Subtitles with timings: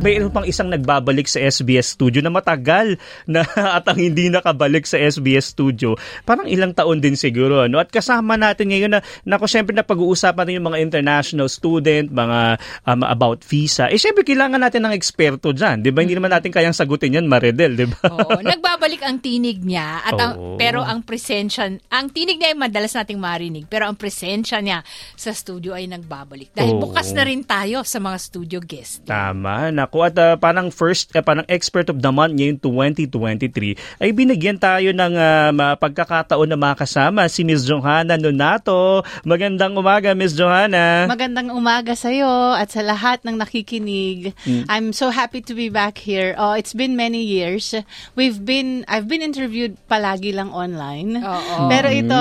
[0.00, 2.96] Mayroon pang isang nagbabalik sa SBS Studio na matagal
[3.28, 3.44] na
[3.76, 5.92] at ang hindi nakabalik sa SBS Studio.
[6.24, 7.68] Parang ilang taon din siguro.
[7.68, 7.76] No?
[7.76, 12.08] At kasama natin ngayon na, na ko syempre na pag-uusapan din yung mga international student,
[12.08, 12.56] mga
[12.88, 13.92] um, about visa.
[13.92, 15.84] Eh syempre kailangan natin ng eksperto dyan.
[15.84, 16.00] Di ba?
[16.00, 17.76] Hindi naman natin kayang sagutin yan, Maredel.
[17.76, 18.00] Di ba?
[18.16, 18.40] Oo.
[18.40, 20.00] Nagbabalik ang tinig niya.
[20.00, 23.68] At ang, pero ang presensya, ang tinig niya ay madalas nating marinig.
[23.68, 24.80] Pero ang presensya niya
[25.12, 26.56] sa studio ay nagbabalik.
[26.56, 26.88] Dahil Oo.
[26.88, 29.04] bukas na rin tayo sa mga studio guest.
[29.04, 29.68] Tama.
[29.90, 34.54] Naku, at uh, parang first, uh, parang expert of the month ngayon 2023, ay binigyan
[34.54, 37.66] tayo ng uh, ma- pagkakataon na makasama si Ms.
[37.66, 39.02] Johanna Nonato.
[39.26, 40.38] Magandang umaga, Ms.
[40.38, 41.10] Johanna.
[41.10, 44.30] Magandang umaga sa iyo at sa lahat ng nakikinig.
[44.70, 46.38] I'm so happy to be back here.
[46.38, 47.74] Oh, it's been many years.
[48.14, 51.18] We've been I've been interviewed palagi lang online.
[51.18, 51.66] Oo.
[51.66, 52.20] Pero ito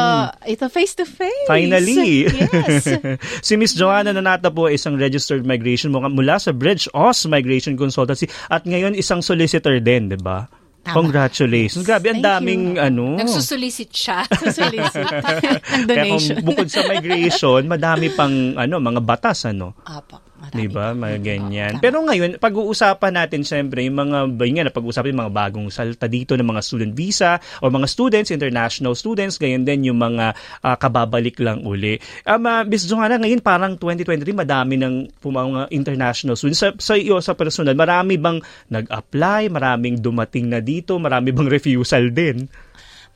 [0.49, 1.45] ito face to face.
[1.45, 2.33] Finally!
[2.33, 2.89] Yes.
[3.45, 3.77] si Ms.
[3.77, 8.95] Johanna Nonato po ay isang registered migration mula- sa Bridge Oz Migration Consultancy at ngayon
[8.95, 10.47] isang solicitor din, di ba?
[10.79, 10.95] Tama.
[10.95, 11.83] Congratulations.
[11.83, 13.19] Grabe, ang daming ano.
[13.19, 14.23] Nagsusolicit siya.
[14.55, 16.39] Solicit ng Kaya donation.
[16.39, 19.75] kung bukod sa migration, madami pang ano, mga batas ano.
[19.83, 20.65] Apo, marami.
[20.65, 20.87] Di ba?
[20.97, 21.73] Mga ganyan.
[21.79, 26.33] Pero ngayon, pag-uusapan natin siyempre yung mga, yun nga, napag-uusapan yung mga bagong salta dito
[26.33, 30.33] ng mga student visa o mga students, international students, ganyan din yung mga
[30.65, 31.97] ah, kababalik lang uli.
[32.25, 32.89] Um, uh, Ms.
[32.89, 36.61] Johanna, ngayon parang 2023, madami ng mga international students.
[36.61, 39.51] Sa, sa iyo, sa personal, marami bang nag-apply?
[39.53, 40.97] Maraming dumating na dito?
[40.97, 42.49] Marami bang refusal din?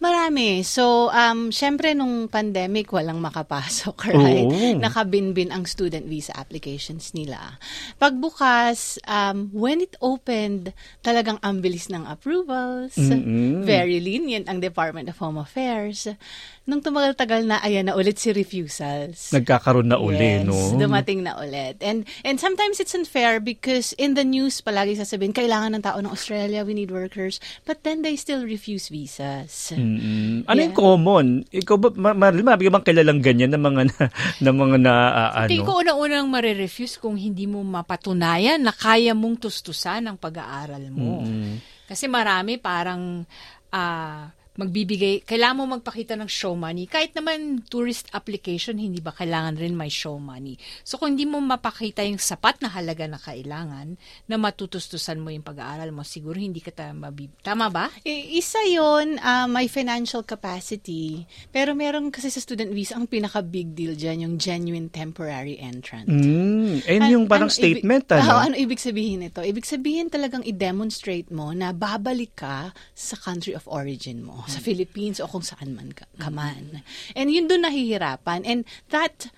[0.04, 0.68] Marami.
[0.68, 4.44] So, um, syempre nung pandemic, walang makapasok, right?
[4.44, 4.84] Oo.
[4.84, 7.56] Nakabinbin ang student visa applications nila.
[7.96, 13.00] Pagbukas, um, when it opened, talagang ang bilis ng approvals.
[13.00, 13.64] Mm-mm.
[13.64, 16.12] Very lenient ang Department of Home Affairs.
[16.64, 19.36] Nung tumagal-tagal na, ayan na ulit si refusals.
[19.36, 20.80] Nagkakaroon na uli, yes, no?
[20.80, 21.84] dumating na ulit.
[21.84, 26.08] And and sometimes it's unfair because in the news palagi sasabihin, kailangan ng tao ng
[26.08, 27.44] Australia, we need workers.
[27.68, 29.76] But then they still refuse visas.
[29.76, 30.48] Mm-mm.
[30.48, 30.80] Ano yung Yeah.
[30.80, 31.26] common?
[31.52, 34.04] Ikaw ba, ma- ka bang kilalang ganyan na mga na,
[34.40, 34.94] na mga na,
[35.52, 35.68] Tingin ano?
[35.68, 41.28] ko unang-unang marirefuse kung hindi mo mapatunayan na kaya mong tustusan ang pag-aaral mo.
[41.92, 43.28] Kasi marami parang
[43.68, 46.86] ah, magbibigay, kailangan mo magpakita ng show money.
[46.86, 50.62] Kahit naman tourist application, hindi ba kailangan rin may show money?
[50.86, 53.98] So kung hindi mo mapakita yung sapat na halaga na kailangan
[54.30, 57.34] na matutustusan mo yung pag-aaral mo, siguro hindi ka ta mabib...
[57.42, 57.90] Tama ba?
[58.06, 61.26] I- Isa yon uh, may financial capacity.
[61.50, 66.06] Pero meron kasi sa student visa, ang pinaka-big deal dyan, yung genuine temporary entrant.
[66.06, 68.30] Mm, and An- yung parang ano statement, ibig, ano?
[68.34, 69.46] Oo, ano ibig sabihin nito?
[69.46, 75.22] Ibig sabihin talagang i-demonstrate mo na babalik ka sa country of origin mo, sa Philippines
[75.22, 76.82] o kung saan man ka, ka man.
[77.14, 78.48] And yun doon nahihirapan.
[78.48, 79.30] And that,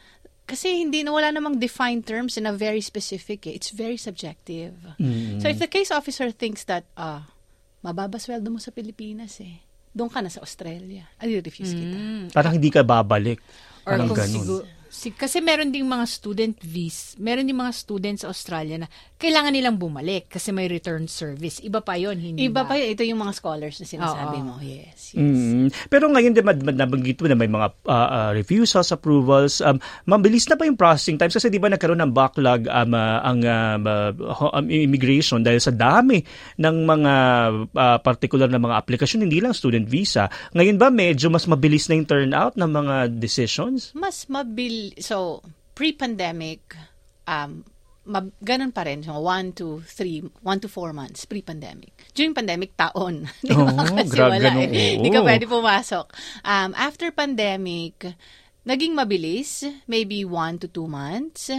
[0.45, 3.49] kasi hindi na wala namang defined terms and a very specific.
[3.49, 3.57] Eh.
[3.57, 4.77] It's very subjective.
[5.41, 7.25] So if the case officer thinks that, ah,
[7.81, 11.97] mababa sweldo mo sa Pilipinas eh, doon ka na sa Australia, ay refuse kita.
[12.35, 13.39] Parang hindi ka babalik.
[13.85, 14.33] Or Parang kung ganun.
[14.41, 14.63] siguro,
[14.95, 18.87] si, kasi meron ding mga student vis, meron ding mga students sa Australia na
[19.19, 21.59] kailangan nilang bumalik kasi may return service.
[21.59, 22.71] Iba pa yon hindi Iba ba?
[22.71, 22.95] pa yun.
[22.95, 24.47] Ito yung mga scholars na sinasabi Oo.
[24.47, 24.53] mo.
[24.63, 25.19] Yes, yes.
[25.19, 25.67] Mm.
[25.91, 29.59] Pero ngayon din mad- mad- nabanggit mo na may mga ah, ah, refusals, approvals.
[29.59, 31.35] Um, mabilis na ba yung processing times?
[31.35, 33.83] Kasi di ba nagkaroon ng backlog um, ah, ang um,
[34.31, 36.23] um, immigration dahil sa dami
[36.59, 37.13] ng mga
[37.75, 40.31] ah, particular na mga aplikasyon, hindi lang student visa.
[40.55, 43.95] Ngayon ba medyo mas mabilis na yung turnout ng mga decisions?
[44.05, 44.27] mas
[45.01, 45.41] so
[45.73, 46.75] pre-pandemic
[47.25, 47.65] um
[48.05, 52.13] mab, ganun pa rin so one to three one to four months pre-pandemic.
[52.13, 53.25] During pandemic taon.
[53.45, 53.65] Di ba?
[53.65, 54.93] Oo, kasi grabe wala ganun, eh.
[55.01, 56.05] Hindi ka pwede pumasok.
[56.45, 58.13] Um after pandemic
[58.65, 61.49] naging mabilis maybe one to two months.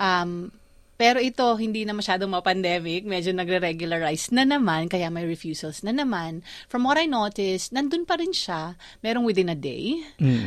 [0.00, 0.61] Um
[1.02, 3.02] pero ito, hindi na masyadong ma-pandemic.
[3.02, 6.46] Medyo nagre-regularize na naman, kaya may refusals na naman.
[6.70, 8.78] From what I noticed, nandun pa rin siya.
[9.02, 9.98] Merong within a day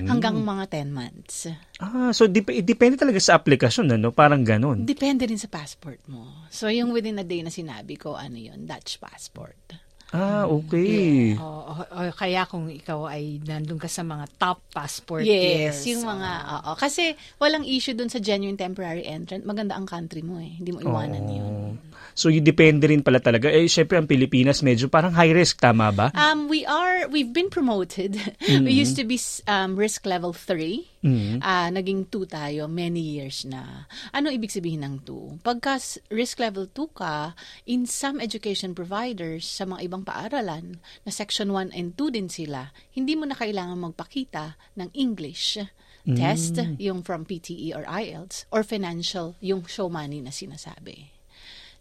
[0.07, 1.51] hanggang mga 10 months.
[1.83, 4.15] Ah, so dep- depende talaga sa aplikasyon, ano?
[4.15, 4.87] Parang ganun.
[4.87, 6.47] Depende rin sa passport mo.
[6.47, 9.84] So, yung within a day na sinabi ko, ano yun, Dutch passport.
[10.13, 11.33] Ah, okay.
[11.35, 15.97] O, o- o kaya kung ikaw ay nandun ka sa mga top passport Yes, years.
[15.97, 16.29] yung mga,
[16.61, 16.71] oo.
[16.77, 19.41] Kasi walang issue dun sa genuine temporary entrant.
[19.43, 20.55] Maganda ang country mo eh.
[20.55, 21.53] Hindi mo iwanan yun.
[22.15, 23.51] So, yung depende rin pala talaga.
[23.51, 26.07] Eh, syempre, ang Pilipinas medyo parang high risk, tama ba?
[26.15, 28.15] Um, we are, we've been promoted.
[28.63, 29.19] we used to be
[29.51, 30.94] um, risk level 3.
[31.39, 33.85] Ah, naging 2 tayo many years na.
[34.11, 35.45] Ano ibig sabihin ng 2?
[35.45, 35.77] Pagka
[36.09, 37.37] risk level 2 ka,
[37.69, 42.73] in some education providers, sa mga ibang paaralan, na section 1 and 2 din sila,
[42.91, 45.61] hindi mo na kailangan magpakita ng English
[46.05, 51.14] test, yung from PTE or IELTS, or financial, yung show money na sinasabi.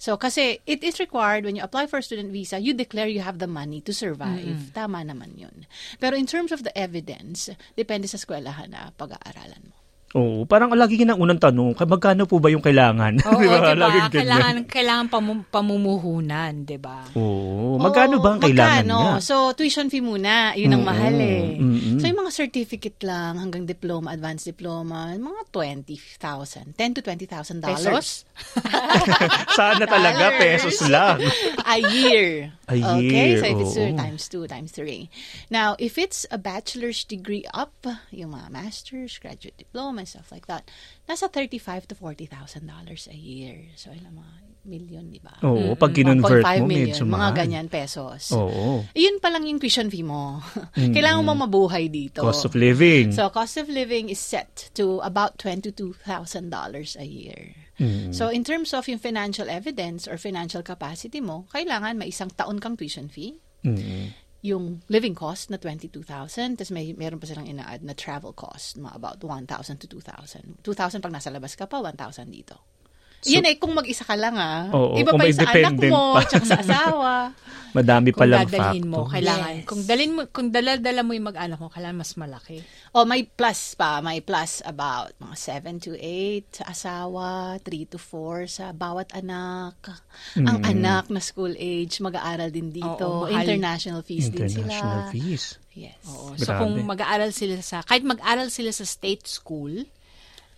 [0.05, 3.25] So, kasi it is required when you apply for a student visa, you declare you
[3.25, 4.69] have the money to survive.
[4.77, 5.65] Tama naman yun.
[5.97, 9.84] Pero in terms of the evidence, depende sa eskwelahan na pag-aaralan mo.
[10.15, 13.19] Oo, parang lagi ng unang tanong, "Ka- magkano po ba yung kailangan?
[13.21, 13.59] Oo, Di ba?
[13.59, 13.75] diba?
[13.75, 14.11] Laging.
[14.15, 17.03] Kailangan, kailangan pamum- pamumuhunan, di ba?
[17.13, 18.99] Oo, magkano ba ang Oo, kailangan magkano?
[19.01, 19.15] niya?
[19.19, 20.55] So, tuition fee muna.
[20.55, 21.59] Yun ang Mm-mm, mahal eh.
[21.59, 21.99] mm-mm.
[21.99, 26.79] So, yung mga certificate lang hanggang diploma, advanced diploma, mga 20,000.
[26.79, 28.23] 10 to 20,000 dollars.
[29.51, 30.39] Sana talaga, Dollars.
[30.39, 31.19] pesos lang.
[31.61, 32.55] a year.
[32.65, 33.99] A Okay, year, so if it's two oo.
[33.99, 35.11] times two times three.
[35.49, 37.75] Now, if it's a bachelor's degree up,
[38.09, 40.69] yung mga master's, graduate diploma, and stuff like that,
[41.09, 43.73] nasa 35 to 40,000 dollars a year.
[43.81, 44.33] So, ilang mga
[44.65, 45.33] million, di ba?
[45.45, 48.33] Oo, pag kinonvert 1.5 mo, million, medyo mga ganyan pesos.
[48.33, 48.85] Oo.
[48.97, 50.41] Yun pa lang yung tuition fee mo.
[50.97, 52.25] Kailangan mo mabuhay dito.
[52.25, 53.13] Cost of living.
[53.13, 56.01] So, cost of living is set to about $22,000
[56.97, 57.57] a year.
[58.15, 62.63] So, in terms of yung financial evidence or financial capacity mo, kailangan may isang taon
[62.63, 64.13] kang tuition fee, Mm.
[64.45, 68.93] Yung living cost na 22,000, tapos may meron pa silang ina-add na travel cost, mga
[68.93, 69.49] about 1,000
[69.81, 70.61] to 2,000.
[70.61, 72.61] 2,000 pag nasa labas ka pa, 1,000 dito.
[73.27, 74.69] Yan eh, kung mag-isa ka lang ah.
[74.71, 76.21] Oo, Iba kung pa sa anak mo, pa.
[76.25, 77.13] tsaka sa asawa.
[77.75, 78.87] Madami Kung palang dadalhin factor.
[78.87, 79.51] mo, kailangan.
[79.51, 79.67] Yes.
[79.67, 82.63] Kung dalhin mo, kung dala-dala mo yung mag-anak mo, kailangan mas malaki.
[82.95, 87.99] O may plus pa, may plus about mga 7 to 8 sa asawa, 3 to
[87.99, 89.75] 4 sa bawat anak.
[90.39, 92.87] Ang anak na school age, mag-aaral din dito.
[93.03, 93.43] Oo, mahal.
[93.43, 95.11] International fees din International sila.
[95.11, 95.45] fees.
[95.75, 95.99] Yes.
[96.07, 96.39] Oo.
[96.39, 96.61] So Grabe.
[96.63, 99.83] kung mag-aaral sila sa, kahit mag-aaral sila sa state school,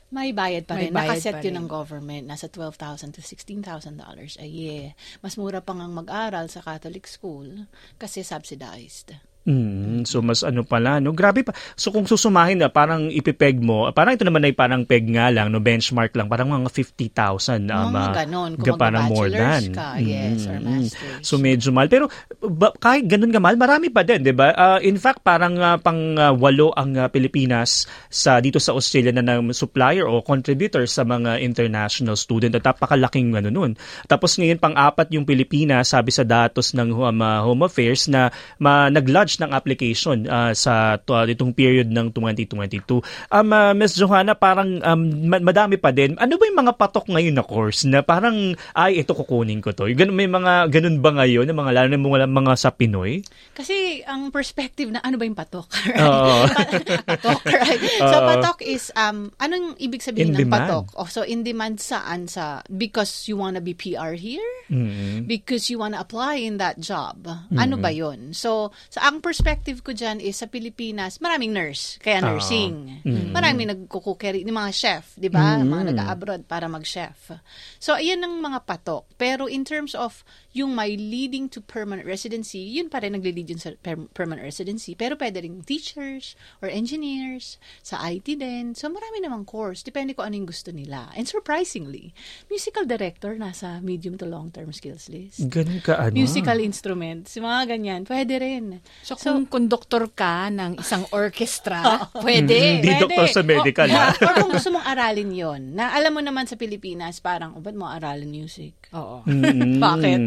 [0.06, 0.94] May bayad pa May rin.
[0.94, 1.66] bayad Nakaset pa yun rin.
[1.66, 2.24] ng government.
[2.30, 4.94] Nasa $12,000 to $16,000 dollars a year.
[5.18, 7.66] Mas mura pa ngang mag-aral sa Catholic school
[7.98, 9.18] kasi subsidized.
[9.46, 11.14] Mm, so mas ano pala, no?
[11.14, 11.54] Grabe pa.
[11.78, 15.54] So kung susumahin na, parang ipipeg mo, parang ito naman ay parang peg nga lang,
[15.54, 15.62] no?
[15.62, 17.70] Benchmark lang, parang mga 50,000.
[17.70, 18.50] um, Mga ah, ganon.
[18.58, 19.70] Kung parang more than.
[19.70, 21.22] ka, yes, or Mm, master's.
[21.22, 21.86] So medyo mahal.
[21.86, 22.10] Pero
[22.42, 24.50] ba, kahit ganun ka mahal, marami pa din, di ba?
[24.50, 29.14] Ah, in fact, parang ah, pang ah, walo ang ah, Pilipinas sa dito sa Australia
[29.14, 32.58] na ng supplier o contributor sa mga international student.
[32.58, 33.72] At napakalaking ano nun.
[34.10, 38.90] Tapos ngayon, pang-apat yung Pilipinas, sabi sa datos ng um, ah, Home Affairs na ma,
[38.90, 43.02] nag-lodge ng application ah, sa to, itong period ng 2022.
[43.32, 43.98] Um, ah, Ms.
[43.98, 46.14] Johanna, parang um, ma- madami pa din.
[46.16, 49.90] Ano ba yung mga patok ngayon na course na parang, ay, ito kukunin ko to.
[49.90, 53.24] Ganun, may mga ganun ba ngayon, mga lalo na mga, mga sa Pinoy?
[53.56, 55.66] Kasi ang perspective na ano ba yung patok?
[56.04, 56.44] Oo.
[57.10, 57.82] patok, right?
[58.12, 58.28] So Oo.
[58.28, 60.68] patok is um anong ibig sabihin In ng demand.
[60.68, 60.86] patok?
[61.00, 64.44] Oh, so in demand saan sa because you wanna be PR here?
[64.68, 65.24] Mm.
[65.24, 67.24] Because you wanna apply in that job.
[67.56, 68.36] Ano ba 'yon?
[68.36, 72.30] So sa ang perspective ko diyan is sa Pilipinas, maraming nurse, kaya Ah.
[72.30, 73.02] nursing.
[73.34, 75.58] Maraming nagkukukeri, ni mga chef, 'di ba?
[75.58, 77.34] Mga nag-abroad para mag-chef.
[77.82, 79.10] So ayan ang mga patok.
[79.18, 80.22] Pero in terms of
[80.54, 84.94] yung may leading to permanent residency, yun pa rin nagli-lead yun sa per- permanent residency.
[84.94, 88.72] Pero pwede rin teachers or engineers, sa IT din.
[88.72, 89.82] So marami namang course.
[89.82, 91.10] Depende kung ano yung gusto nila.
[91.12, 92.14] And surprisingly,
[92.46, 95.42] musical director nasa medium to long-term skills list.
[95.50, 96.14] Ganun ka, ano?
[96.14, 98.00] Musical instruments, mga ganyan.
[98.06, 98.78] Pwede rin.
[99.02, 101.82] so kung conductor ka ng isang orchestra,
[102.26, 102.54] pwede.
[102.56, 103.02] Mm, Hindi Pwede.
[103.02, 106.54] doktor sa medical, O, or kung gusto mong aralin yon na alam mo naman sa
[106.54, 108.92] Pilipinas, parang, oh, ba't mo aralin music?
[108.92, 109.24] Oo.
[109.26, 109.80] Mm.
[109.86, 110.20] Bakit?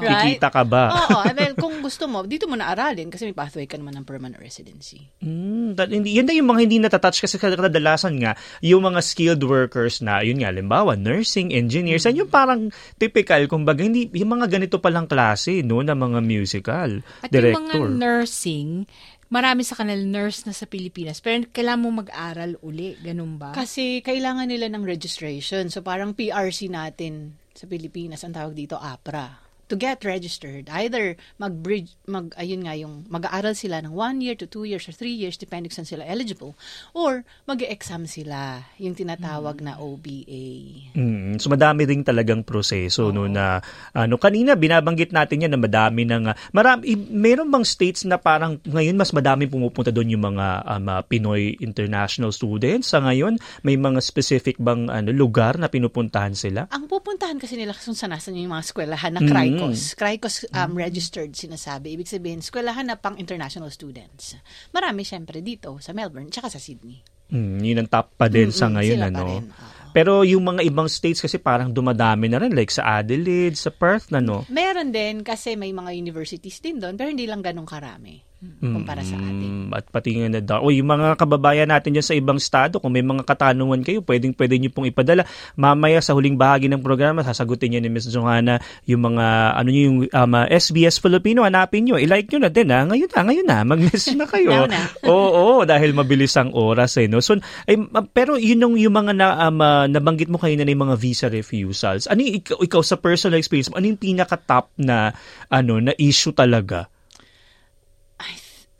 [0.00, 0.38] Right?
[0.38, 0.84] Kikita ka ba?
[0.94, 3.98] Oo, I mean, kung gusto mo, dito mo na aralin kasi may pathway ka naman
[4.00, 5.10] ng permanent residency.
[5.20, 9.42] Mm, that, hindi, yan na yung mga hindi natatouch kasi kadalasan nga, yung mga skilled
[9.44, 14.46] workers na, yun nga, limbawa, nursing, engineers, yan yung parang typical, kumbaga, hindi, yung mga
[14.48, 17.88] ganito palang klase, no, na mga musical At yung mga director.
[18.36, 18.84] Nursing,
[19.32, 23.56] marami sa kanila nurse na sa Pilipinas, pero kailangan mo mag-aral uli, ganun ba?
[23.56, 25.72] Kasi kailangan nila ng registration.
[25.72, 29.45] So parang PRC natin sa Pilipinas, ang tawag dito APRA.
[29.66, 34.46] To get registered, either mag-bridge, mag, ayun nga, yung mag-aaral sila ng one year to
[34.46, 36.54] two years or three years, depending saan sila eligible,
[36.94, 40.46] or mag-exam sila, yung tinatawag na OBA.
[40.94, 43.58] Mm, so madami ring talagang proseso no na
[43.92, 48.16] ano kanina binabanggit natin yan na madami ng uh, marami i- meron bang states na
[48.16, 53.36] parang ngayon mas madami pumupunta doon yung mga um, uh, Pinoy international students sa ngayon?
[53.66, 56.70] May mga specific bang ano lugar na pinupuntahan sila?
[56.70, 59.32] Ang pupuntahan kasi nila kung sanasan yung mga eskwelahan na Mm.
[59.56, 59.80] CRICOS.
[59.96, 61.96] CRICOS um, registered sinasabi.
[61.96, 64.36] Ibig sabihin, eskwelahan na pang international students.
[64.70, 67.00] Marami syempre dito sa Melbourne, tsaka sa Sydney.
[67.26, 69.90] Mm, yun ang top pa din sa Mm-mm, ngayon sila pa ano rin, oo.
[69.90, 74.14] pero yung mga ibang states kasi parang dumadami na rin like sa Adelaide sa Perth
[74.14, 78.22] na no Meron din kasi may mga universities din doon, pero hindi lang ganun karami
[78.60, 79.72] kumpara sa atin.
[79.72, 80.60] Mm, At pati nga na daw.
[80.60, 84.36] O, yung mga kababayan natin dyan sa ibang estado, kung may mga katanungan kayo, pwedeng
[84.36, 85.24] pwede nyo pong ipadala.
[85.56, 88.12] Mamaya sa huling bahagi ng programa, sasagutin niya ni Ms.
[88.12, 91.96] Johanna yung mga, ano nyo, yung um, SBS Filipino, hanapin nyo.
[91.96, 92.84] I-like nyo na din, ha?
[92.84, 93.58] Ngayon na, ngayon na.
[93.64, 94.68] Mag-message na kayo.
[94.68, 94.84] Na.
[95.08, 97.24] Oo, oo, dahil mabilis ang oras, eh, no?
[97.24, 97.80] So, ay,
[98.12, 101.26] pero yun yung, yung mga na, um, uh, nabanggit mo kayo na yung mga visa
[101.32, 102.04] refusals.
[102.04, 105.16] Ano yung, ikaw, ikaw sa personal experience mo, ano yung pinaka-top na,
[105.48, 106.92] ano, na issue talaga?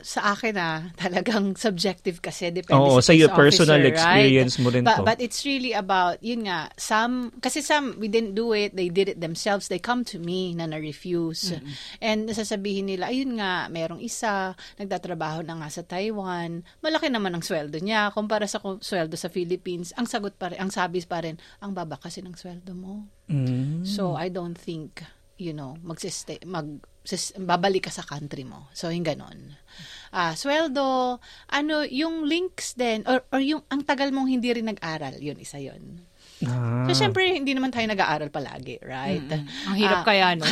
[0.07, 4.63] Sa akin ah, talagang subjective kasi depende Oo, sa sa case personal officer, experience right?
[4.63, 5.03] mo rin but, to.
[5.03, 9.11] But it's really about, yun nga, some, kasi some, we didn't do it, they did
[9.11, 11.59] it themselves, they come to me na na-refuse.
[11.99, 17.43] And nasasabihin nila, ayun nga, merong isa, nagtatrabaho na nga sa Taiwan, malaki naman ang
[17.43, 21.35] sweldo niya, kumpara sa sweldo sa Philippines, ang sagot pa rin, ang sabi pa rin,
[21.59, 23.03] ang baba kasi ng sweldo mo.
[23.27, 23.83] Mm.
[23.83, 25.03] So, I don't think,
[25.35, 28.71] you know, magsiste, mag, sis, babalik ka sa country mo.
[28.71, 29.55] So, yung ganon.
[30.11, 31.19] Ah, sweldo,
[31.51, 35.59] ano, yung links din, or, or yung, ang tagal mong hindi rin nag-aral, yun, isa
[35.59, 36.07] yun.
[36.45, 36.85] Ah.
[36.85, 39.25] So, syempre, hindi naman tayo nag-aaral palagi, right?
[39.65, 40.45] Ang hirap Ah, kaya, no?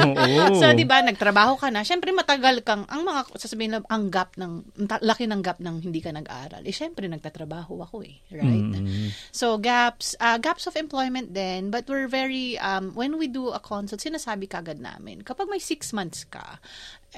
[0.60, 4.36] So, di ba, nagtrabaho ka na, syempre matagal kang, ang mga, sasabihin na, ang gap
[4.36, 6.60] ng, laki ng gap ng hindi ka nag-aaral.
[6.68, 8.76] Eh, syempre, nagtatrabaho ako eh, right?
[8.76, 9.08] Mm.
[9.32, 13.60] So, gaps, uh, gaps of employment din, but we're very, um, when we do a
[13.62, 16.60] consult, sinasabi kagad namin, kapag may six months ka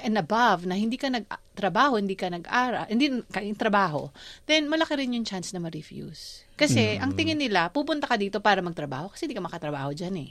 [0.07, 1.11] and above na hindi ka
[1.55, 4.11] nagtrabaho, hindi ka nag-aral, hindi ka yung trabaho,
[4.51, 6.43] then malaki rin yung chance na ma-refuse.
[6.59, 10.31] Kasi, ang tingin nila, pupunta ka dito para magtrabaho kasi hindi ka makatrabaho dyan eh.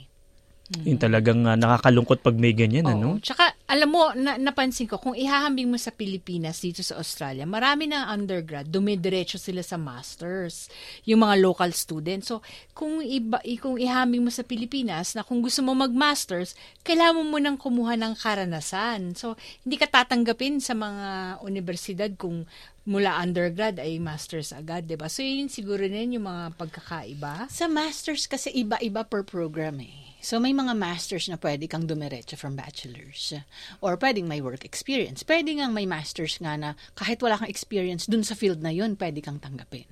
[0.82, 3.14] Yung talagang ah, nakakalungkot pag may ganyan, ano?
[3.14, 3.22] Oo.
[3.22, 7.86] Tsaka, alam mo, na, napansin ko, kung ihahambing mo sa Pilipinas dito sa Australia, marami
[7.86, 10.66] na undergrad, dumidiretso sila sa masters,
[11.06, 12.28] yung mga local students.
[12.28, 12.42] So,
[12.74, 17.22] kung, iba, i- kung ihahambing mo sa Pilipinas, na kung gusto mo mag-masters, kailangan mo
[17.38, 19.14] munang kumuha ng karanasan.
[19.14, 22.44] So, hindi ka tatanggapin sa mga universidad kung
[22.84, 25.08] mula undergrad ay masters agad, 'di ba?
[25.08, 27.48] So yun siguro din yung mga pagkakaiba.
[27.48, 30.13] Sa masters kasi iba-iba per program eh.
[30.24, 33.36] So may mga masters na pwede kang dumiretso from bachelors.
[33.84, 35.20] Or pwedeng may work experience.
[35.20, 38.96] Pwede nga may masters nga na kahit wala kang experience dun sa field na yun,
[38.96, 39.86] pwede kang tanggapin.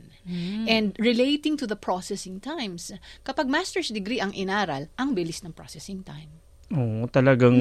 [0.72, 2.90] And relating to the processing times,
[3.28, 6.41] kapag master's degree ang inaral, ang bilis ng processing time.
[6.72, 7.52] Oo, talagang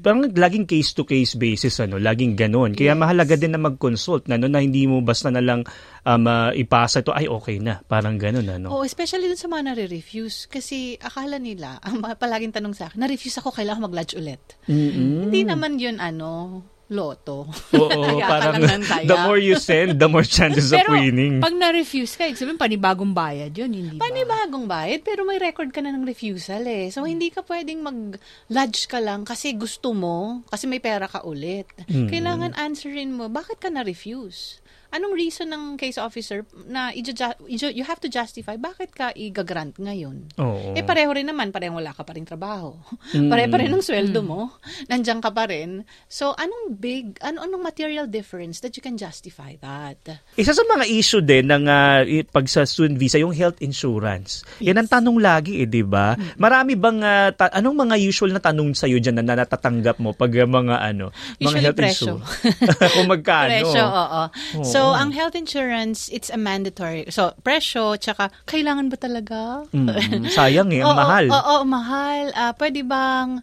[0.00, 2.72] parang laging case to case basis ano, laging ganoon.
[2.72, 3.00] Kaya Yes.
[3.00, 5.68] mahalaga din na mag-consult na no, na hindi mo basta na lang
[6.08, 8.72] um, ah, ipasa to ay okay na, parang ganoon ano.
[8.72, 10.48] Oh, especially dun sa mga nare-refuse.
[10.48, 14.40] Kasi akala nila, ang palaging tanong sa akin, na-refuse ako, kailangan mag-lodge ulit.
[14.64, 15.28] Mm-mm.
[15.28, 17.44] Hindi naman yun, ano, loto.
[17.76, 18.64] Oo, parang
[19.04, 21.36] the more you send, the more chances of Pero winning.
[21.38, 24.08] pag na-refuse ka, sabihin panibagong bayad yun, hindi ba?
[24.08, 26.88] Panibagong bayad, pero may record ka na ng refusal eh.
[26.88, 31.68] So, hindi ka pwedeng mag-lodge ka lang kasi gusto mo, kasi may pera ka ulit.
[31.88, 34.64] Kailangan answerin mo, bakit ka na-refuse?
[34.88, 40.32] Anong reason ng case officer na you have to justify bakit ka i-grant ngayon?
[40.40, 40.72] Oo.
[40.72, 42.72] Eh pareho rin naman, parehong wala ka pa rin trabaho.
[43.32, 44.56] Pareho pa rin ang sweldo mo.
[44.90, 45.84] Nandiyan ka pa rin.
[46.08, 50.00] So, anong big, ano anong material difference that you can justify that?
[50.40, 51.68] Isa sa mga issue din ng
[52.08, 54.40] i- pag sa student visa, yung health insurance.
[54.64, 56.16] Yan ang tanong lagi eh, di ba?
[56.40, 60.32] Marami bang, ah, ta- anong mga usual na tanong sa'yo dyan na natatanggap mo pag
[60.32, 62.04] mga ano, mga Usually health presyo.
[62.16, 62.88] insurance?
[62.96, 63.50] Kung magkano?
[63.52, 64.22] Presyo, oo.
[64.58, 64.64] Oo.
[64.64, 67.08] So, ang health insurance, it's a mandatory.
[67.10, 69.38] So, presyo, tsaka, kailangan ba talaga?
[69.74, 71.24] Mm, sayang eh, ang Oo, mahal.
[71.28, 72.24] Oo, oo, mahal.
[72.32, 73.42] Ah, pwede bang,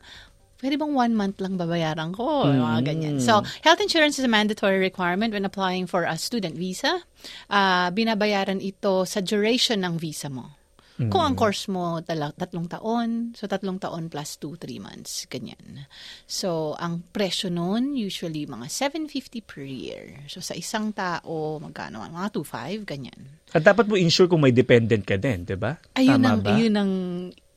[0.64, 2.48] pwede bang one month lang babayaran ko?
[2.48, 2.86] Mga Mm.
[2.86, 3.16] ganyan.
[3.22, 7.06] So, health insurance is a mandatory requirement when applying for a student visa.
[7.50, 10.56] Ah, binabayaran ito sa duration ng visa mo.
[10.96, 15.84] Kung ang course mo tala, tatlong taon, so tatlong taon plus 2, 3 months, ganyan.
[16.24, 20.24] So, ang presyo nun, usually mga 750 per year.
[20.32, 22.00] So, sa isang tao, magkano?
[22.00, 23.20] Mga 2,500, ganyan.
[23.52, 25.76] At dapat mo insure kung may dependent ka din, di ba?
[26.00, 26.50] Ayun Tama ang, ba?
[26.56, 26.94] ayun ang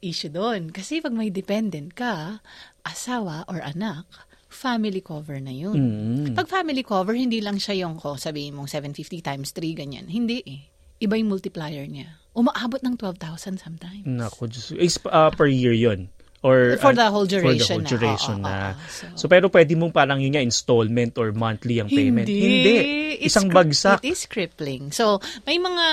[0.02, 0.74] issue doon.
[0.74, 2.42] Kasi pag may dependent ka,
[2.82, 4.02] asawa or anak,
[4.50, 5.78] family cover na yun.
[5.78, 6.34] Mm.
[6.34, 10.10] Pag family cover, hindi lang siya yung, ko sabihin mong 750 times 3, ganyan.
[10.10, 10.66] Hindi eh.
[10.98, 12.17] Iba yung multiplier niya.
[12.32, 14.04] Umaabot ng 12,000 sometimes.
[14.04, 14.70] Nako, Diyos.
[14.74, 16.08] Is, uh, per year yon
[16.38, 17.90] Or, For the whole For the duration whole na.
[17.90, 18.54] duration Oo, na.
[18.54, 19.16] oo, oo.
[19.18, 22.30] So, pero pwede mong parang yun nga, installment or monthly ang payment.
[22.30, 23.98] It's Isang cri- bagsak.
[24.06, 24.94] It is crippling.
[24.94, 25.86] So, may mga,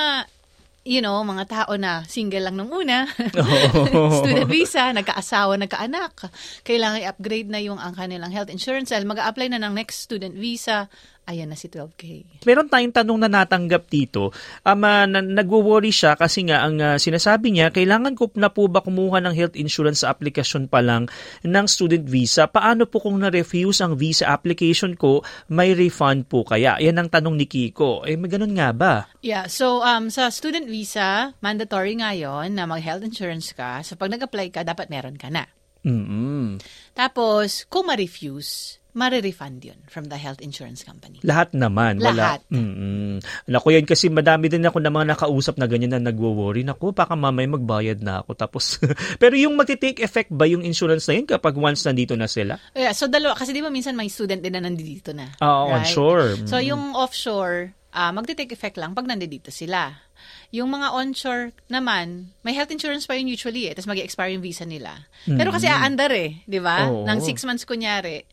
[0.86, 3.10] you know, mga tao na single lang nung una,
[4.22, 6.30] student visa, nagkaasawa, nagkaanak,
[6.62, 10.86] kailangan i-upgrade na yung ang kanilang health insurance dahil mag-apply na ng next student visa,
[11.26, 12.26] ayan na si 12K.
[12.46, 14.30] Meron tayong tanong na natanggap dito.
[14.62, 18.70] Um, uh, na, nagwo-worry siya kasi nga ang uh, sinasabi niya, kailangan ko na po
[18.70, 21.10] ba kumuha ng health insurance sa application pa lang
[21.42, 22.46] ng student visa?
[22.46, 26.78] Paano po kung na-refuse ang visa application ko, may refund po kaya?
[26.78, 28.06] Yan ang tanong ni Kiko.
[28.06, 29.10] Eh, may ganun nga ba?
[29.26, 33.82] Yeah, so um sa student visa, mandatory ngayon na mag-health insurance ka.
[33.82, 35.50] So pag nag-apply ka, dapat meron ka na.
[35.82, 36.62] mm
[36.96, 41.20] Tapos, kung ma-refuse, ma-refund yun from the health insurance company.
[41.28, 42.00] Lahat naman.
[42.00, 42.40] Lahat.
[42.48, 42.56] Wala.
[42.56, 43.20] Mm-mm.
[43.52, 46.64] Naku, yan kasi madami din ako na mga nakausap na ganyan na nagwo-worry.
[46.64, 48.32] Naku, baka mamay magbayad na ako.
[48.40, 48.80] Tapos,
[49.22, 52.56] pero yung magti-take effect ba yung insurance na yun kapag once nandito na sila?
[52.72, 55.36] Yeah, so dalawa kasi di ba minsan may student din na nandito na.
[55.44, 56.48] Oo, onshore.
[56.48, 59.92] So yung offshore, ah magte-take effect lang pag nandito sila.
[60.56, 64.64] Yung mga onshore naman, may health insurance pa yun usually eh, tapos mag-expire yung visa
[64.64, 65.04] nila.
[65.28, 66.88] Pero kasi aandar eh, di ba?
[66.88, 67.04] Oo.
[67.04, 68.24] Nang six months kunyari,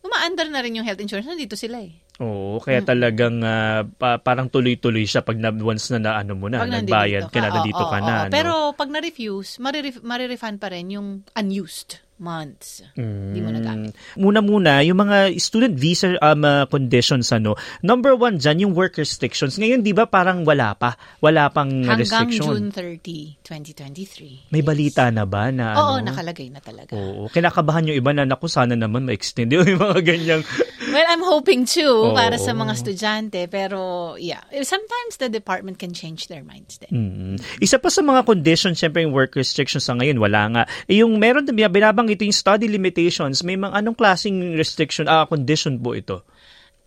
[0.00, 1.92] umaandar na rin yung health insurance, nandito sila eh.
[2.20, 6.52] Oo, kaya talagang ah, pa- parang tuloy-tuloy siya pag na, once na, na ano mo
[6.52, 8.04] na, Pag nagbayad ka na, Oo, nandito oo, ka oo.
[8.04, 8.14] na.
[8.28, 8.32] no?
[8.32, 12.84] Pero pag na-refuse, mariref- marirefund pa rin yung unused months.
[12.94, 13.96] Hindi mo nagamit.
[14.14, 19.56] Muna-muna, yung mga student visa um, uh, conditions, ano, number one dyan, yung work restrictions.
[19.56, 20.94] Ngayon, di ba parang wala pa?
[21.24, 22.44] Wala pang Hanggang restriction.
[22.44, 24.52] June 30, 2023.
[24.52, 26.12] May balita na ba na Oo, ano?
[26.12, 26.92] nakalagay na talaga.
[26.92, 27.32] Oo.
[27.32, 30.44] Kinakabahan yung iba na, naku, sana naman ma-extend yung mga ganyang...
[30.92, 32.16] Well, I'm hoping too Oo.
[32.16, 33.40] para sa mga estudyante.
[33.48, 34.44] Pero, yeah.
[34.60, 36.92] Sometimes the department can change their minds din.
[36.92, 37.36] Mm.
[37.64, 40.62] Isa pa sa mga conditions, syempre yung work restrictions sa ngayon, wala nga.
[40.84, 45.24] Eh, yung meron din, binabang ito yung study limitations, may mga anong klaseng restriction, ah,
[45.24, 46.26] condition po ito?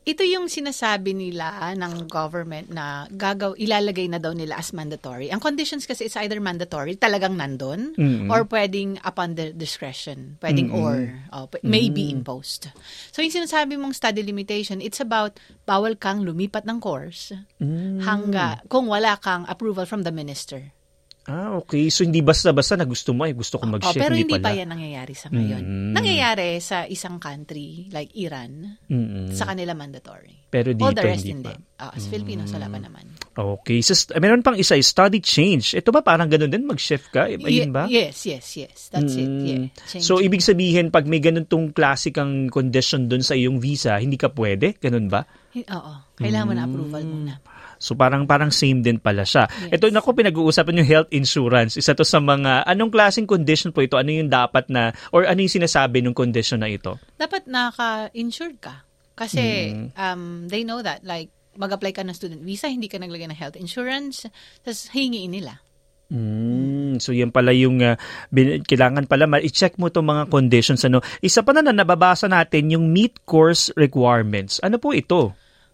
[0.03, 5.31] Ito yung sinasabi nila ng government na gagaw ilalagay na daw nila as mandatory.
[5.31, 7.95] Ang conditions kasi it's either mandatory, talagang nandun,
[8.27, 10.35] or pwedeng upon the discretion.
[10.43, 12.67] Pwedeng or, oh, may be imposed.
[13.15, 17.31] So yung sinasabi mong study limitation, it's about bawal kang lumipat ng course
[18.03, 20.75] hangga kung wala kang approval from the minister.
[21.23, 21.87] Ah, okay.
[21.87, 24.43] So, hindi basta-basta na gusto mo, eh, gusto ko Oh, mag-shift, pero hindi pala.
[24.43, 25.63] pa yan nangyayari sa ngayon.
[25.95, 29.31] Nangyayari sa isang country like Iran, Mm-mm.
[29.31, 30.35] sa kanila mandatory.
[30.49, 31.55] Pero dito, All the rest hindi hindi.
[31.55, 31.81] pa.
[31.81, 33.05] Ah, sa Filipinos, wala pa naman.
[33.33, 33.79] Okay.
[33.79, 35.73] So, meron pang isa, study change.
[35.73, 36.63] Ito ba parang ganun din?
[36.63, 37.25] Mag-shift ka?
[37.25, 37.87] Eh, Ayun ba?
[37.87, 38.77] Ye- Yes, yes, yes.
[38.91, 39.23] That's it.
[39.23, 39.41] Mm.
[39.41, 39.63] Yeah.
[39.87, 40.27] Change So, it.
[40.27, 44.75] ibig sabihin, pag may ganun tong classic-ang condition dun sa iyong visa, hindi ka pwede?
[44.75, 45.23] Ganun ba?
[45.55, 45.93] Oo.
[46.13, 47.09] Kailangan mo na approval Mm.
[47.09, 47.33] muna.
[47.83, 49.43] So parang parang same din pala siya.
[49.67, 49.75] Yes.
[49.75, 51.75] Ito nako pinag-uusapan yung health insurance.
[51.75, 53.99] Isa to sa mga anong klaseng condition po ito?
[53.99, 56.95] Ano yung dapat na or ano yung sinasabi ng condition na ito?
[57.19, 58.87] Dapat naka-insured ka.
[59.13, 59.87] Kasi Mm.
[59.93, 61.03] um, they know that.
[61.03, 64.25] Like, mag-apply ka ng student visa, hindi ka naglagay ng health insurance,
[64.65, 65.61] tapos hingiin nila.
[66.13, 67.97] Mm, so yan pala yung uh,
[68.29, 71.01] bin- kailangan pala ma- i-check mo itong mga conditions ano.
[71.19, 74.61] Isa pa na na nababasa natin yung meet course requirements.
[74.61, 75.33] Ano po ito?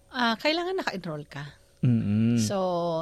[0.09, 1.58] Ah, kailangan naka-enroll ka.
[1.79, 2.35] Mm.
[2.35, 2.57] So,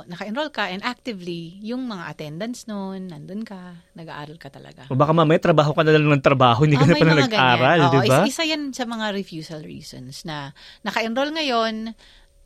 [0.06, 4.86] naka-enroll ka and actively, yung mga attendance noon, nandun ka, nag-aaral ka talaga.
[4.88, 7.80] O baka mamaya trabaho ka na lang ng trabaho, hindi ka Ah, na pala nag-aral,
[7.90, 8.22] di ba?
[8.22, 10.54] is- isa yan sa mga refusal reasons na
[10.86, 11.98] naka-enroll ngayon,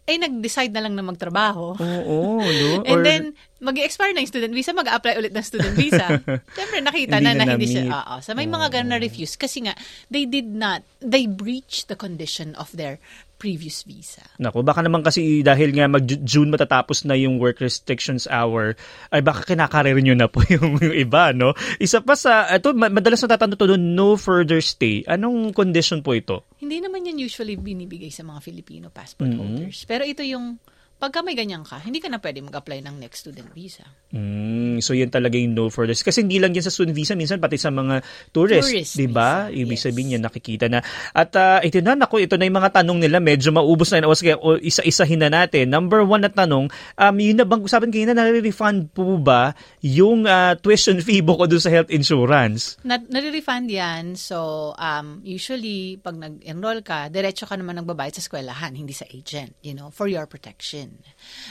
[0.01, 1.77] eh nag-decide na lang na magtrabaho.
[1.77, 2.17] Oo,
[2.63, 2.69] no?
[2.87, 3.23] And Or- then,
[3.59, 6.15] mag-expire na yung student visa, mag-apply ulit ng student visa.
[6.57, 7.85] Siyempre, nakita na na, na hindi siya.
[7.87, 8.13] Oo.
[8.19, 9.37] So, may mga ganun na refuse.
[9.37, 9.75] Kasi nga,
[10.07, 12.97] they did not, they breached the condition of their
[13.41, 14.21] previous visa.
[14.37, 18.77] Nako, baka naman kasi dahil nga mag-June matatapos na yung work restrictions hour,
[19.09, 21.57] ay baka kinakarir nyo na po yung, yung iba, no?
[21.81, 25.01] Isa pa sa, ito, ma- madalas natatanong to doon, no further stay.
[25.09, 26.45] Anong condition po ito?
[26.61, 29.89] Hindi naman yan usually binibigay sa mga Filipino passport holders.
[29.89, 30.61] Pero ito yung,
[31.01, 33.81] pagka may ganyan ka, hindi ka na pwede mag-apply ng next student visa.
[34.13, 35.97] Mm, so yan talaga yung no further.
[35.97, 39.49] Kasi hindi lang yan sa student visa, minsan pati sa mga tourist, Tourist 'di ba?
[39.49, 39.89] Ibig yes.
[39.89, 40.85] sabihin yan nakikita na.
[41.17, 44.13] At ah, ito na nako, ito na yung mga tanong nila, medyo maubos na yun.
[44.13, 45.73] O, sige, isa-isahin na natin.
[45.73, 50.29] Number one na tanong, um, yun na bang usapan kayo na nare-refund po ba yung
[50.29, 52.77] ah, tuition fee bukod doon sa health insurance?
[52.85, 54.13] Na, nare-refund yan.
[54.13, 59.57] So, um, usually, pag nag-enroll ka, diretso ka naman nagbabayad sa eskwelahan, hindi sa agent,
[59.65, 60.90] you know, for your protection.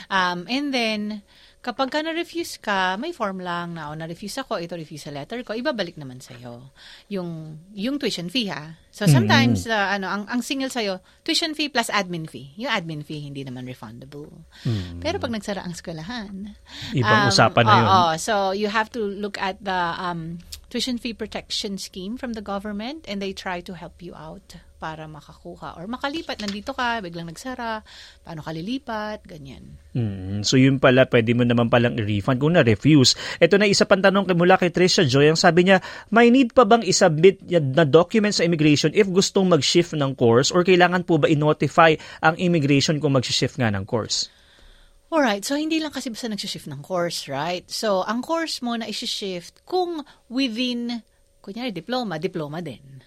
[0.09, 1.21] Um, and then,
[1.61, 5.53] Kapag ka na-refuse ka, may form lang na, o na-refuse ako, ito refuse letter ko,
[5.53, 6.73] ibabalik naman sa'yo.
[7.13, 8.81] Yung, yung tuition fee ha.
[8.89, 12.49] So sometimes, uh, ano, ang, ang single sa'yo, tuition fee plus admin fee.
[12.57, 14.33] Yung admin fee, hindi naman refundable.
[15.05, 16.57] Pero pag nagsara ang eskwelahan,
[16.97, 17.85] Ibang usapan na yun.
[17.85, 20.41] oo, so you have to look at the um,
[20.73, 25.05] tuition fee protection scheme from the government and they try to help you out para
[25.05, 26.41] makakuha or makalipat.
[26.41, 27.85] Nandito ka, biglang nagsara,
[28.25, 29.77] paano ka lilipat, ganyan.
[29.93, 33.13] Mm, so yun pala, pwede mo naman palang i-refund kung na-refuse.
[33.37, 35.29] Ito na isa pang tanong kay- mula kay Trisha Joy.
[35.29, 35.77] Ang sabi niya,
[36.09, 40.65] may need pa bang isubmit na documents sa immigration if gustong mag-shift ng course or
[40.65, 41.93] kailangan po ba i-notify
[42.25, 44.33] ang immigration kung mag-shift nga ng course?
[45.11, 47.67] Alright, so hindi lang kasi basta nagsishift ng course, right?
[47.67, 51.03] So, ang course mo na isi-shift kung within,
[51.41, 53.01] kunyari diploma, diploma din.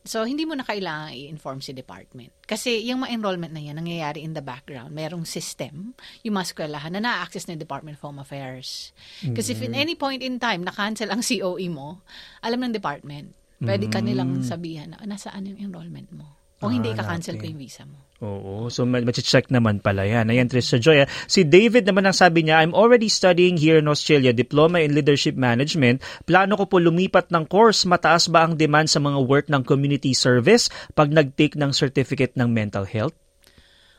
[0.00, 2.32] So, hindi mo na kailangan i-inform si department.
[2.40, 4.94] Kasi yung mga enrollment na yan, nangyayari in the background.
[4.94, 8.94] Merong system, yung mga eskwelahan na na-access ng Department of Home Affairs.
[9.20, 12.00] Kasi if in any point in time, na-cancel ang COE mo,
[12.40, 16.38] alam ng department, pwede ka nilang sabihan na, nasaan yung enrollment mo?
[16.56, 17.44] Kung hindi, Ah, ka-cancel natin.
[17.44, 18.05] ko yung visa mo.
[18.24, 20.32] Oo, so check naman pala yan.
[20.32, 21.04] Ayan, Trisha Joy.
[21.04, 21.08] ah.
[21.28, 25.36] Si David naman ang sabi niya, I'm already studying here in Australia, Diploma in Leadership
[25.36, 26.00] Management.
[26.24, 27.84] Plano ko po lumipat ng course.
[27.84, 32.48] Mataas ba ang demand sa mga work ng community service pag nag-take ng certificate ng
[32.48, 33.25] mental health?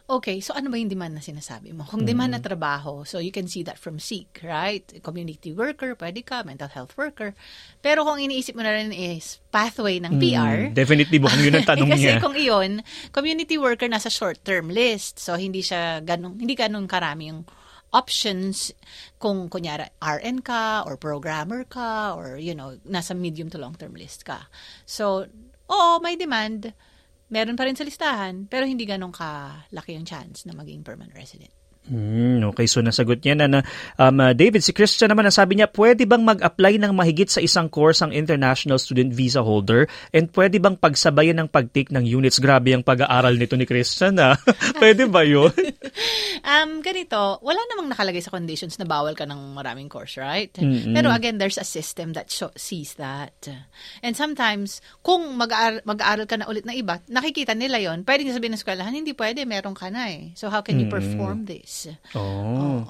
[0.08, 1.84] Okay, so ano ba yung demand na sinasabi mo?
[1.84, 4.88] Kung demand na trabaho, so you can see that from SEEK, right?
[5.04, 7.36] Community worker, pwede ka, mental health worker.
[7.84, 11.92] Pero kung iniisip mo na rin is pathway ng PR, Definitely mukhang yun ang tanong
[11.92, 12.24] kasi niya.
[12.24, 15.20] kung iyon, community worker nasa short-term list.
[15.20, 17.44] So hindi siya ganun, hindi ganun karami yung
[17.92, 18.72] options
[19.20, 24.24] kung kunyari RN ka or programmer ka or you know, nasa medium to long-term list
[24.24, 24.48] ka.
[24.88, 25.28] So,
[25.68, 26.72] oo, may demand.
[27.28, 31.52] Meron pa rin sa listahan, pero hindi ganun kalaki yung chance na maging permanent resident.
[31.88, 33.60] Hmm, okay, so nasagot niya na, na
[33.96, 37.40] um, uh, David, si Christian naman ang sabi niya, pwede bang mag-apply ng mahigit sa
[37.40, 42.44] isang course ang international student visa holder and pwede bang pagsabayan ng pag-take ng units?
[42.44, 44.36] Grabe ang pag-aaral nito ni Christian, ha?
[44.84, 45.52] pwede ba yun?
[46.48, 50.54] Um, ganito, wala namang nakalagay sa conditions na bawal ka ng maraming course, right?
[50.56, 50.96] Mm-mm.
[50.96, 53.36] Pero again, there's a system that sho- sees that.
[54.00, 58.38] And sometimes, kung mag-aaral, mag-aaral ka na ulit na iba, nakikita nila yon pwede niya
[58.40, 60.32] sabihin ng eskwelahan, hindi pwede, meron ka na eh.
[60.40, 61.77] So how can you perform this?
[62.18, 62.82] Oh.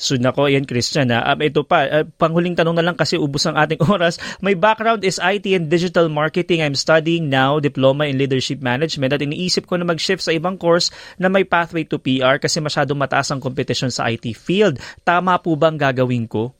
[0.00, 1.34] So nako, yan Christian ha.
[1.34, 4.16] Um, ito pa, uh, panghuling tanong na lang kasi ubos ang ating oras.
[4.40, 6.64] My background is IT and digital marketing.
[6.64, 10.88] I'm studying now diploma in leadership management at iniisip ko na mag-shift sa ibang course
[11.20, 14.80] na may pathway to PR kasi masyadong mataas ang competition sa IT field.
[15.06, 16.57] Tama po bang gagawin ko?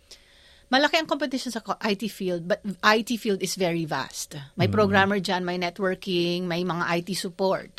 [0.68, 4.36] Malaki ang competition sa IT field, but IT field is very vast.
[4.52, 7.72] May programmer dyan, may networking, may mga IT support.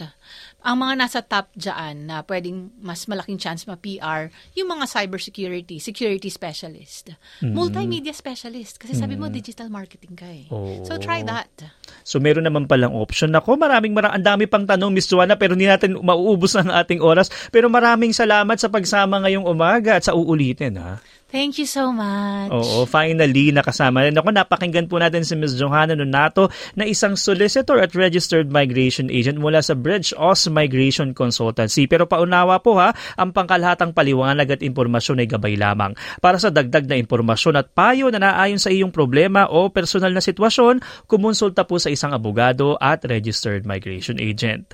[0.59, 6.27] Ang mga nasa top dyan na pwedeng mas malaking chance ma-PR, yung mga cybersecurity, security
[6.27, 7.13] specialist,
[7.45, 8.81] multimedia specialist.
[8.81, 10.49] Kasi sabi mo, digital marketing ka eh.
[10.49, 10.81] Oo.
[10.81, 11.53] So try that.
[12.01, 13.31] So meron naman palang option.
[13.37, 17.05] Ako, maraming mara- ang dami pang tanong, Miss Joanna, pero hindi natin mauubos ang ating
[17.05, 17.29] oras.
[17.53, 20.97] Pero maraming salamat sa pagsama ngayong umaga at sa uulitin ha.
[21.29, 22.49] Thank you so much.
[22.49, 24.33] Oo, finally, nakasama rin ako.
[24.33, 25.61] Napakinggan po natin si Ms.
[25.61, 31.85] Johanna Nonato na isang solicitor at registered migration agent mula sa Bridge Oz Migration Consultancy.
[31.85, 35.93] Pero paunawa po ha, ang pangkalahatang paliwanag at impormasyon ay gabay lamang.
[36.17, 40.25] Para sa dagdag na impormasyon at payo na naayon sa iyong problema o personal na
[40.25, 44.65] sitwasyon, kumonsulta po sa isang abogado at registered migration agent.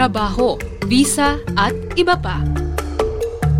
[0.00, 0.56] trabaho,
[0.88, 2.40] visa at iba pa.